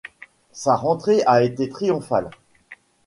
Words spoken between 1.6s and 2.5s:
triomphale.